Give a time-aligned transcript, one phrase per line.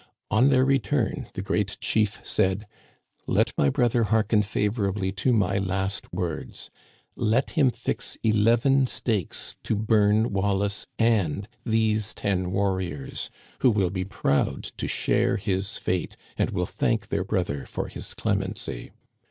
[0.31, 2.65] On their return the great chief said:
[2.97, 6.71] * Let my brother hearken favorably to my last words.
[7.15, 13.29] Let him fix eleven stakes to bum Wallace and these ten warri ors,
[13.59, 18.15] who will be proud to share his fate and will thank their brother for his
[18.15, 18.89] clemency.'